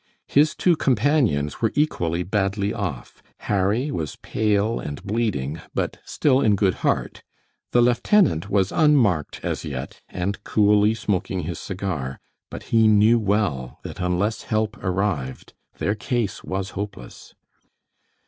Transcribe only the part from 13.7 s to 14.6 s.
that unless